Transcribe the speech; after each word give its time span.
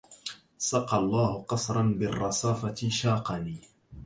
سقى 0.57 0.97
الله 0.97 1.41
قصرا 1.43 1.81
بالرصافة 1.97 2.75
شاقني 2.89 3.61